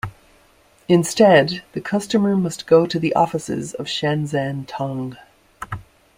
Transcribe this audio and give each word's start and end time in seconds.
Instead, 0.87 1.61
the 1.73 1.79
customer 1.79 2.35
must 2.35 2.65
go 2.65 2.87
to 2.87 2.97
the 2.97 3.13
offices 3.13 3.75
of 3.75 3.85
Shenzhen 3.85 4.65
Tong. 4.65 5.15